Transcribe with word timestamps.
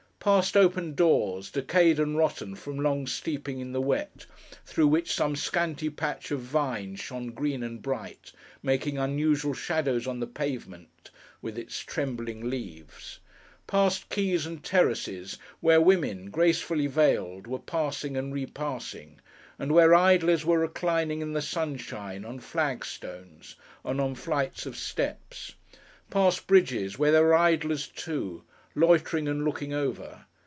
Past 0.23 0.55
open 0.55 0.93
doors, 0.93 1.49
decayed 1.49 1.99
and 1.99 2.15
rotten 2.15 2.53
from 2.53 2.77
long 2.77 3.07
steeping 3.07 3.59
in 3.59 3.71
the 3.71 3.81
wet, 3.81 4.27
through 4.67 4.85
which 4.87 5.11
some 5.15 5.35
scanty 5.35 5.89
patch 5.89 6.29
of 6.29 6.41
vine 6.41 6.95
shone 6.95 7.31
green 7.31 7.63
and 7.63 7.81
bright, 7.81 8.31
making 8.61 8.99
unusual 8.99 9.55
shadows 9.55 10.05
on 10.05 10.19
the 10.19 10.27
pavement 10.27 11.09
with 11.41 11.57
its 11.57 11.79
trembling 11.79 12.47
leaves. 12.51 13.17
Past 13.65 14.09
quays 14.09 14.45
and 14.45 14.63
terraces, 14.63 15.39
where 15.59 15.81
women, 15.81 16.29
gracefully 16.29 16.85
veiled, 16.85 17.47
were 17.47 17.57
passing 17.57 18.15
and 18.15 18.31
repassing, 18.31 19.21
and 19.57 19.71
where 19.71 19.95
idlers 19.95 20.45
were 20.45 20.59
reclining 20.59 21.21
in 21.23 21.33
the 21.33 21.41
sunshine, 21.41 22.23
on 22.25 22.39
flag 22.39 22.85
stones 22.85 23.55
and 23.83 23.99
on 23.99 24.13
flights 24.13 24.67
of 24.67 24.75
steps. 24.77 25.55
Past 26.11 26.45
bridges, 26.45 26.99
where 26.99 27.11
there 27.11 27.23
were 27.23 27.33
idlers 27.33 27.87
too; 27.87 28.43
loitering 28.73 29.27
and 29.27 29.43
looking 29.43 29.73
over. 29.73 30.23